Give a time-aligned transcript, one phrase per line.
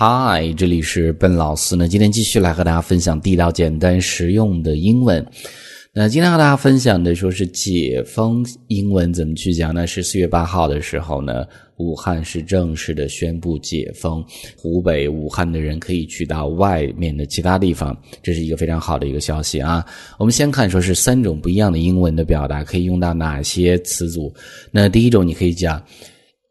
[0.00, 1.88] Hi，这里是笨老师呢。
[1.88, 5.26] 今天继续来和大家分享地道、简单、实用的英文。
[5.92, 9.88] 那今天和大家分享的说是解封英文怎么去讲呢？
[9.88, 11.44] 是四月八号的时候呢，
[11.78, 14.24] 武汉是正式的宣布解封，
[14.56, 19.84] 湖北武汉的人可以去到外面的其他地方，这是一个非常好的一个消息啊。
[20.16, 24.32] 我们先看说是三种不一样的英文的表达可以用到哪些词组。
[24.70, 25.82] 那第一种你可以讲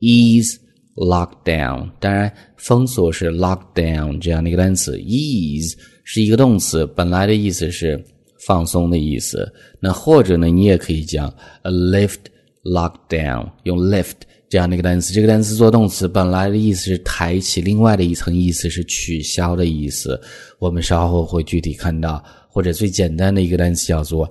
[0.00, 0.65] ease。
[0.96, 4.96] Lockdown，当然封锁是 lockdown 这样的一个单词。
[4.96, 8.02] Ease 是一个动词，本来的意思是
[8.46, 9.52] 放松的意思。
[9.78, 11.28] 那或者呢，你也可以讲
[11.62, 12.20] a lift
[12.64, 14.14] lockdown，用 lift
[14.48, 15.12] 这样的一个单词。
[15.12, 20.18] 这个单词做动词，本来的意思是抬起，另外的一层意思是取消的意思。
[20.58, 22.24] 我们稍后会具体看到。
[22.48, 24.26] 或者最简单的一个单词叫做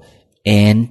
[0.45, 0.88] end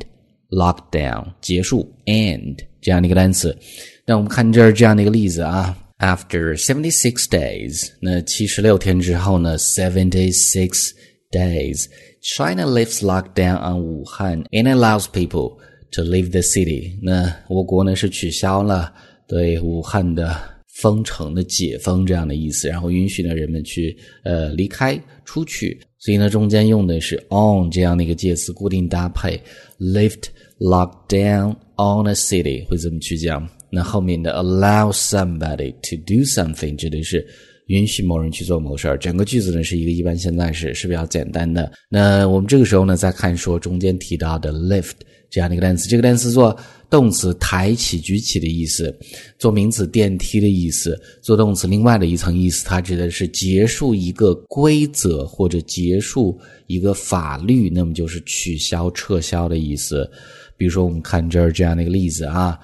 [0.51, 3.59] lockdown，结束 end 这样的一个单词。
[4.07, 10.91] 那我们看这儿这样的一个例子啊，After seventy six days，那七十六天之后呢，seventy six
[11.31, 15.57] days，China lifts lockdown on Wuhan and allows people
[15.93, 16.99] to leave the city。
[17.03, 18.93] 那我国呢是取消了
[19.27, 20.39] 对武汉的
[20.83, 29.41] 封城的解封这样的意思，然后允许呢人们去呃离开出去，所以呢中间用的是 on 这样的一个介词固定搭配
[29.79, 30.25] ，lift
[30.59, 33.49] lockdown on a city 会怎么去讲？
[33.75, 37.27] 那后面的 allow somebody to do something 指的是
[37.67, 38.97] 允许某人去做某事儿。
[38.97, 41.73] 整个句子呢是一个一般现在时，是比较简单的。
[41.89, 44.93] 那我们这个时候呢，再看说中间提到的 lift
[45.29, 46.57] 这样的一个单词，这个单词做
[46.91, 48.95] 动词抬起、举起的意思；
[49.39, 60.09] 做名词电梯的意思；做动词另外的一层意思，它指的是结束一个规则或者结束一个法律，那么就是取消、撤销的意思。
[60.57, 62.57] 比如说，我们看这儿这样的一个例子啊。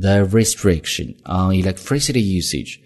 [0.00, 2.78] The restriction on electricity usage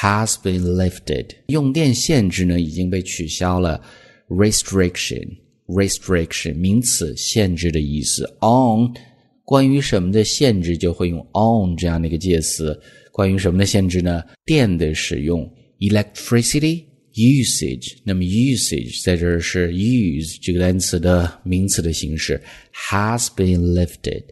[0.00, 1.36] has been lifted。
[1.48, 3.80] 用电限制呢已经被取消了。
[4.28, 8.24] Restriction，restriction 名词，限制的意思。
[8.40, 8.92] On
[9.44, 12.76] 关于什么的限制就会用 on 这样的一个介词。
[13.12, 14.24] 关于什么的限制呢？
[14.44, 15.48] 电的使用。
[15.78, 16.82] Electricity
[17.14, 22.42] usage，那么 usage 在这儿是 use 这个单词的名词的形式。
[22.90, 24.24] Has been lifted，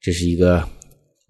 [0.00, 0.68] 这是一个。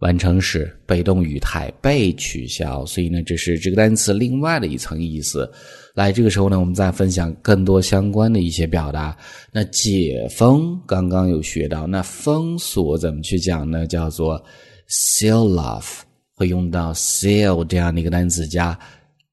[0.01, 5.49] 完成时被动语态被取消，所以呢，这是这个单词另外的一层意思。
[5.93, 9.15] 来，这个时候呢，我们再分享更多相关的一些表达。
[9.53, 13.85] 那解封刚刚有学到，那封锁怎么去讲呢？
[13.85, 14.43] 叫做
[14.89, 15.99] seal off，
[16.33, 18.77] 会用到 seal 这样的一个单词加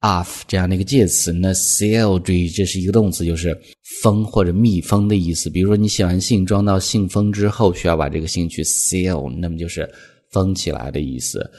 [0.02, 1.32] off 这样的一个介词。
[1.32, 3.58] 那 seal 注意，这是一个动词，就是
[4.02, 5.48] 封或者密封的意思。
[5.48, 9.88] 比如说，你写完信装到信封之后，需要把这个信去 seal，那么就是。
[10.30, 11.50] 封起来的意思。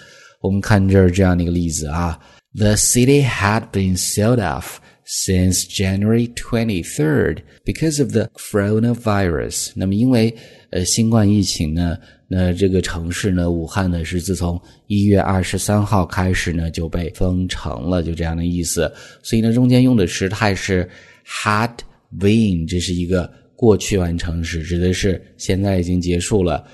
[0.42, 2.18] 我们看这儿这样的一个例子啊
[2.56, 9.72] ：The city had been sealed off since January twenty third because of the coronavirus。
[9.76, 10.34] 那么因为
[10.70, 11.98] 呃新冠疫情呢，
[12.28, 18.90] 那这个城市呢，武汉呢是自从一月二十三号开始呢就被封城了，就这样的意思。
[19.22, 20.88] 所以呢，中间用的时态是
[21.28, 21.72] had
[22.18, 26.66] been，这是一个过去完成时，指的是现在已经结束了。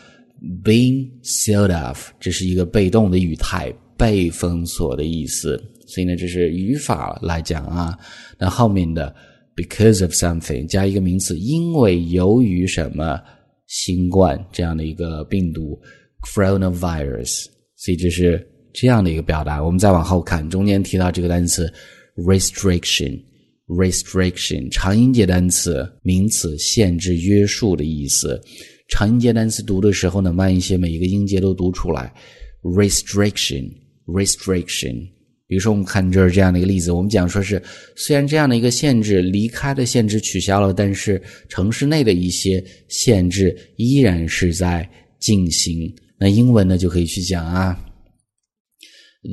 [0.64, 5.60] Being sealed off，这是一个被动的语态，被封锁的意思。
[5.88, 7.98] 所以呢，这是语法来讲啊。
[8.38, 9.12] 那后面的
[9.56, 13.20] because of something 加一个名词，因为由于什么
[13.66, 15.82] 新冠这样的一个病毒
[16.22, 19.64] coronavirus，所以这是这样的一个表达。
[19.64, 21.74] 我们再往后看，中间提到这个单词
[22.18, 28.40] restriction，restriction 长音节单词，名词，限制、约束的意思。
[28.88, 32.14] 长音节单词读的时候呢，慢一些，每一个音节都读出来。
[32.62, 35.10] restriction，restriction。
[35.48, 37.62] 比如说，我们看这儿这样的一个例子，我们讲说是，
[37.96, 45.94] 虽然这样的一个限制离开的限制取消了，但是城市内的一些限制依然是在进行。
[46.18, 47.80] 那英文呢，就可以去讲啊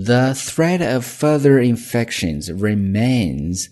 [0.05, 3.67] ，The threat of further infections remains.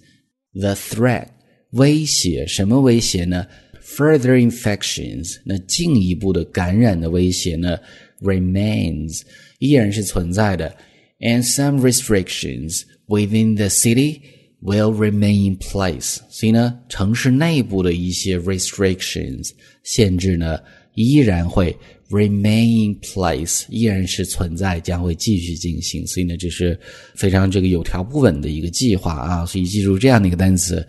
[0.54, 1.28] The threat，
[1.72, 3.46] 威胁，什么威胁呢
[3.82, 7.78] ？Further infections，那进一步的感染的威胁呢
[8.20, 9.22] ，remains
[9.58, 10.74] 依然是存在的
[11.20, 14.20] ，and some restrictions within the city
[14.62, 16.18] will remain in place。
[16.28, 19.50] 所以呢，城市内部的一些 restrictions
[19.82, 20.58] 限制呢，
[20.94, 21.76] 依然会
[22.10, 26.06] remain in place，依然是存在，将会继续进行。
[26.06, 26.78] 所以呢，这是
[27.14, 29.46] 非常这个有条不紊的一个计划啊。
[29.46, 30.86] 所以记住这样的一个单词。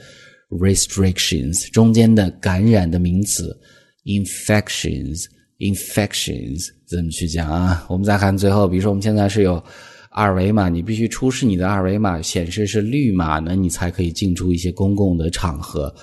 [0.51, 3.57] Restrictions 中间的感染的名词
[4.05, 5.25] infections
[5.59, 7.85] infections 怎么去讲啊？
[7.87, 9.63] 我们再看最后，比如说我们现在是有
[10.09, 15.93] 二维码，你必须出示你的二维码，显示是绿码呢，你才可以进出一些公共的场合。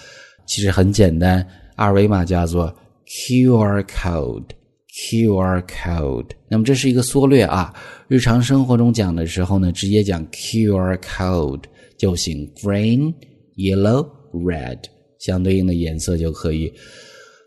[0.47, 1.47] 其实很简单，
[1.77, 2.75] 二维码叫做
[3.07, 6.31] QR code，QR code。
[6.49, 7.75] 那么这是一个缩略啊，
[8.07, 11.65] 日常生活中讲的时候呢，直接讲 QR code
[11.99, 13.13] 就行，green、
[13.57, 14.79] yellow、red
[15.19, 16.73] 相对应的颜色就可以。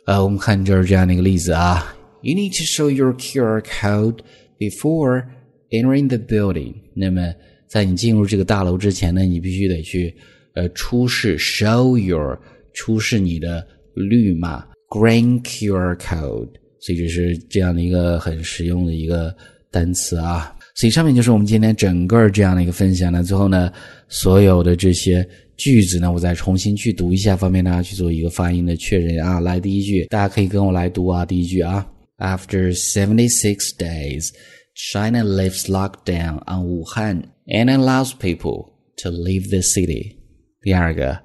[0.05, 4.19] 呃，我们看这儿这样的一个例子啊，You need to show your QR code
[4.57, 5.25] before
[5.69, 6.73] entering the building。
[6.95, 7.33] 那么
[7.67, 10.13] 在你进入这个大楼之前呢，你必须得去
[10.55, 12.37] 呃出示 show your
[12.73, 16.49] 出示你的绿码 green QR code。
[16.79, 19.33] 所以这是这样的一个很实用的一个
[19.69, 20.53] 单词啊。
[20.75, 23.21] 所以上面就是我们今天整个这样的一个分享呢。
[23.23, 23.71] 最后呢，
[24.07, 25.27] 所有的这些
[25.57, 29.39] 句子呢，我再重新去读一下，方便大家去做一个发音的确认啊。
[29.39, 31.25] 来，第一句，大家可以跟我来读啊。
[31.25, 31.85] 第一句啊
[32.17, 34.29] ，After seventy six days,
[34.73, 38.71] China lifts lockdown on Wuhan and allows people
[39.03, 40.15] to leave the city。
[40.61, 41.19] 第二个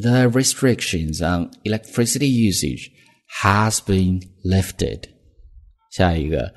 [0.00, 2.90] ，The restrictions on electricity usage
[3.42, 5.02] has been lifted。
[5.92, 6.54] 下一个。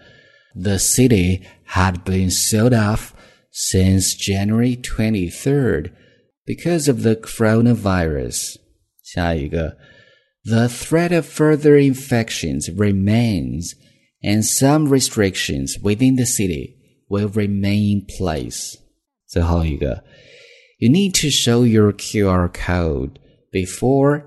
[0.54, 3.12] The city had been sold off
[3.50, 5.90] since January 23rd
[6.46, 8.58] because of the coronavirus.
[9.02, 9.76] 下一个,
[10.44, 13.74] the threat of further infections remains
[14.22, 16.76] and some restrictions within the city
[17.08, 18.76] will remain in place.
[19.26, 20.04] 最后一个,
[20.78, 23.18] you need to show your QR code
[23.50, 24.24] before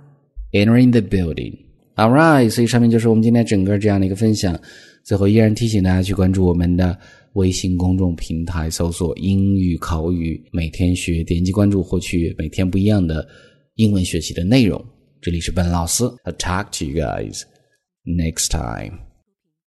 [0.52, 1.58] entering the building.
[1.96, 4.60] Alright，所以上面就是我们今天整个这样的一个分享。
[5.05, 6.97] 最后，依然提醒大家去关注我们的
[7.35, 13.27] 微信公众平台，搜索“英语口语每天学”，点击关注，获取每天不一样的
[13.75, 14.83] 英文学习的内容。
[15.21, 17.43] 这里是本老师，I talk to you guys
[18.05, 19.12] next time.